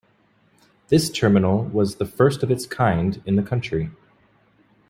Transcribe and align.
This 0.87 1.11
terminal 1.11 1.65
was 1.65 1.97
the 1.97 2.07
first 2.07 2.41
of 2.41 2.49
its 2.49 2.65
kind 2.65 3.21
in 3.23 3.35
the 3.35 3.43
country. 3.43 3.91